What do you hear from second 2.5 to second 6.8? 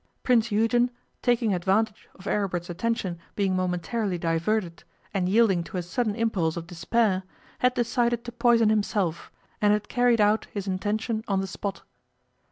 attention being momentarily diverted; and yielding to a sudden impulse of